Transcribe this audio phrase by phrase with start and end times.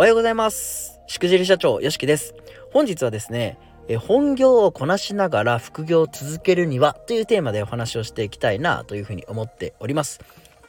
[0.00, 0.98] おはようございます。
[1.06, 2.34] しくじり社長、よしきです。
[2.72, 10.20] 本日はですね、え本業をこなしながら副業を続けるにはというテーマでお話をしていきたいなというふうに思っております。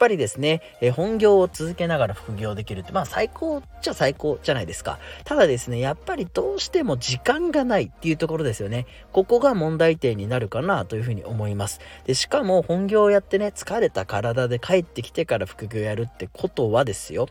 [0.02, 4.98] ぱりですね、え本業を続けながら副業できるって、まあ最高っちゃ最高じゃないですか。
[5.24, 8.86] ただですね、やっぱりどうしても時間がないっていうところですよね。
[9.12, 11.78] ここが問題点になるかなというふうに思います。
[12.04, 17.28] で、しかも本業をやってね、疲れた体で帰ってきてから副業やるってことはですよ。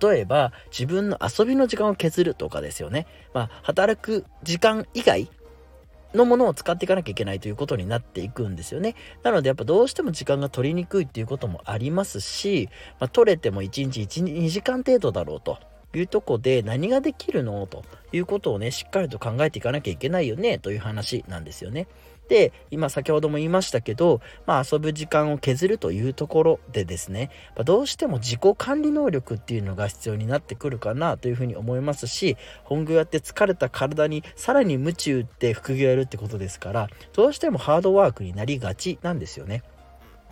[0.00, 3.08] 例えば、自分の遊びの時間を削るとかですよね。
[3.34, 5.28] まあ、働く時間以外
[6.14, 8.94] のものを使っていかなきゃいけないということになっていくんですよね。
[9.22, 12.68] なのでやっぱどうしても時間が取りにくいっていうこともありますし、
[13.00, 15.58] まあ、取れても1日1、2時間程度だろうと。
[15.94, 17.66] いうとこで何ができるの？
[17.66, 20.58] ということをねしっかりと考えていかなきゃいけないよね？
[20.58, 21.86] という話なんですよね。
[22.28, 27.30] で今先ほども言いましたけど、まあ、遊ぶ時間を削るというところでですね、
[27.64, 39.62] どうしても自己管理能力っていうのが必要になってくるかなというふうに思いますし本業やって疲れた体にさらに鞭打って副業やるってことですからどうしてもハードワークになりがちなんですよね。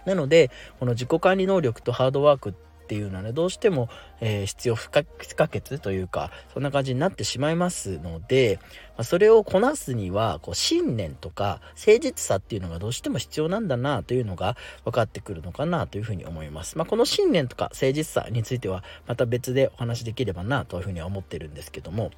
[0.07, 3.89] なのでこの自己管理能力とハードワークってていうのはねどうしても、
[4.21, 8.59] えー、必要不可欠というかそんな感じになってしまいますので、
[8.97, 16.77] まあ、それをこなすにはこう信念とか誠実さっていうのがどうしても必要なんだなというのが分かってくるのかなというふうに思います。
[16.77, 22.11] まあ、この信念とか誠実さについてはまた別でお話できればなというふうには思ってるんですけども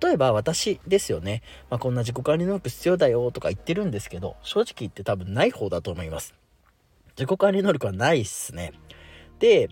[0.00, 6.34] 例えば私ですよね、まあ、こんな自己管理能力必要だよとか言ってるんですけど正直言って多分ない方だと思います。
[7.16, 8.72] 自己管理能力はないっすね。
[9.40, 9.68] で、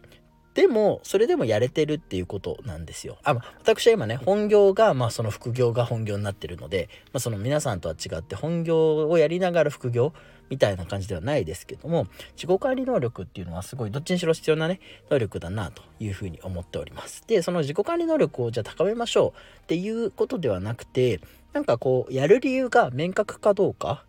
[0.54, 3.18] でもそれでもやれてるっていうことなんですよ。
[3.22, 10.12] あ、私は今ね本業がまあその副業が本業になってるので、まあ、その皆さんとは違って本業をやりながら副業
[10.50, 17.22] みたいな感じではないですけども自己管理能力っていうのはすごいどっちにしろ必要なね能力だなというふうに思っております。
[17.26, 21.20] でその自己管理能力をじゃあ高めましょうっていうことではなくて
[21.52, 24.04] なんかこうやる理由が明確かどうか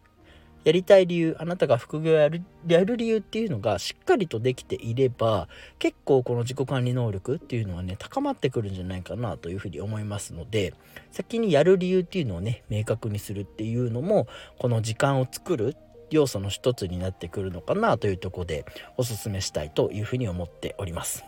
[0.64, 5.48] やりたい理由あなたが副業をやるやる理由っていうのがしっかりとできていれば
[5.80, 10.74] 結構この自己管理能力っていうのはね高まってくるんじゃないかなというふうに思いますので
[11.12, 14.28] 先にやる理由っていうのをね明確にするっていうのも
[14.58, 15.76] この時間を作る
[16.12, 18.66] 要素の一つになってくるのかなというとこで
[18.98, 21.24] おすすめしたいというふうに思っております。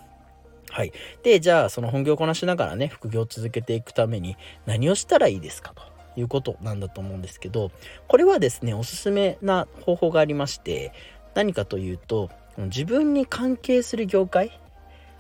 [0.71, 0.93] はい。
[1.23, 5.83] で、じゃあその本業をこなしながらね副業を続けていくために何をしたらいいですかと。
[6.15, 7.71] いうことなんだと思うんですけど
[8.07, 10.93] これはですねおすすめな方法がありまして
[11.33, 14.59] 何かというと自分に関係する業界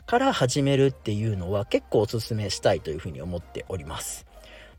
[0.05, 4.25] から始めるっていうのは結構おすすめしたいというふうに思っております。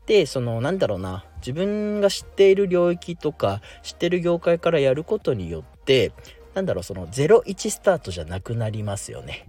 [0.05, 6.11] でそのなんだろうな自分が知っている領域とか知ってる業界からやることによって
[6.53, 9.47] なんだろうその01スタートじゃなくなりますよね。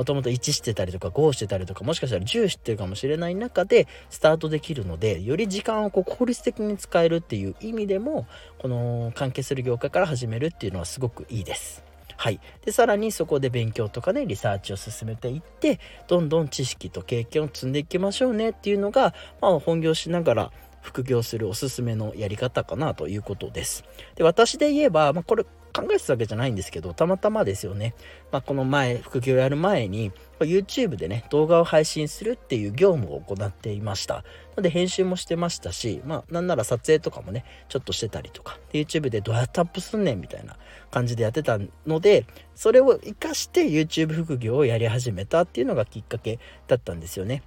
[0.00, 11.84] もともと1してたりとか5してたりとかもしかしたら10知ってるかもしれない中でスタートできるのでより時間をこう効率的に使えるっていう意味でもこの関係する業界から始めるっていうのはすごくいいです。
[12.16, 19.12] はい、でさらにそこで勉強とかねリサーチを進めていってどんどん知識と経験を積んでいきましょうねっていうのが、
[19.42, 23.84] まあ、本業しながら副業するおすすめのやり方かなということです。
[24.14, 25.44] で私で言えば、まあ、これ
[25.80, 27.94] 考えてたわけじゃないんですけどたまたまですよね、
[28.30, 34.16] まあ、この前副業やる前に YouTube でね動画を配信するっていう業務を行っていました。
[34.16, 34.22] な
[34.56, 38.58] ので編集もしてましたしまあなんなら撮影とかもねちょっとしてたりとか。
[38.72, 40.56] YouTube でどうやってアップすんねんみたいな
[40.90, 47.42] 感じでやってたのでそれを活かして YouTube 副業をやり始めたっていうのがきっかけだったんですよね。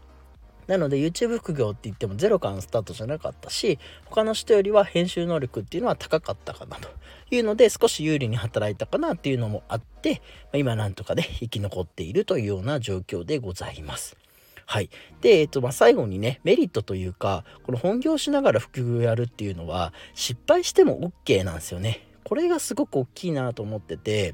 [0.68, 6.90] なので YouTube 副業って言ってもゼロからのスタートじゃなかったし他の人よりは編集能力っていうのは高かったかなと
[7.32, 10.22] いうので少し有利に働いたかなっていうのもあって
[10.54, 14.18] 今なんとかね生き残っているというような状況でございます。
[14.66, 14.90] はい。
[15.22, 22.08] で、えっと、まあ、最後にね、メリットというか、この本業しながら副業やるっていうのは、失敗しても OK なんですよね。
[22.24, 24.34] これがすごく大きいなと思ってて、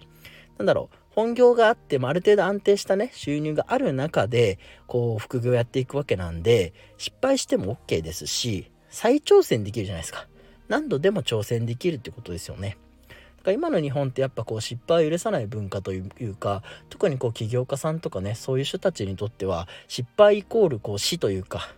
[0.58, 4.58] なんだろう、本業があってもある程度安定したね収入がある中で
[4.88, 10.28] こう副業やっていくわけなんで失敗しても OK ですし再挑戦できるじゃないですか。
[10.70, 12.78] 何度でも挑戦できるってことですよね。
[13.10, 21.76] だから今の日本ってやっぱこう失敗を許さない文化というか特にこう起業家さんとかねそういう人たちにとっては失敗イコールこう死というか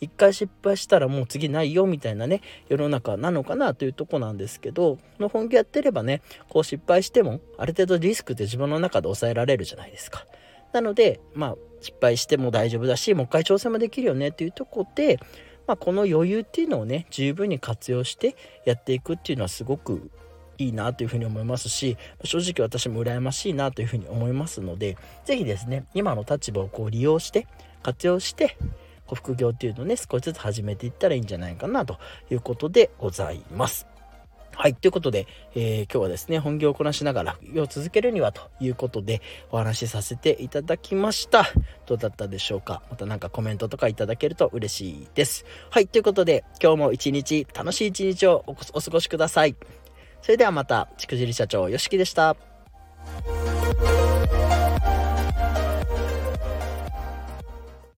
[0.00, 10.26] 一回失敗したらもう次ないよみたいなね世の中なのかなというとこなんですけどこの本気やってればねこう失敗してもある程度リスクって自分の中で抑えられるじゃないですか。
[10.72, 15.18] なのでまあ失敗しても大丈夫だしもう一回挑戦もできるよねっていうとこで、
[15.66, 20.10] まあ、この余裕っていうのをね十分に活用してやっていくっていうのはすごく
[20.58, 27.46] いいなというふうに思いますし正直私も羨ましいなというふうに思いますので是非ですね今の立場をこう利用して
[27.82, 28.56] 活用して
[29.14, 31.98] 副業っていうのをね少しずつ始めていったらいいんじゃないかなと
[32.30, 33.86] いうことでございます。
[34.52, 34.74] はい。
[34.74, 41.46] ということで、えー、今日はですね、本業をこなしながら副業を続けるにはということでお話しさせていただきました。
[41.86, 42.82] どうだったでしょうか？
[42.90, 45.46] また何かコメントとかいただけると嬉しいです。
[45.70, 45.86] はい。
[45.86, 49.56] ということで、今日も一日、楽しい一日をお過ごしください。
[50.20, 52.36] それではまた、ちくじり社長、よしきでした。